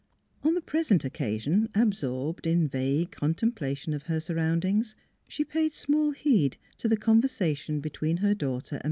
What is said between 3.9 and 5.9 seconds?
of her surroundings, she paid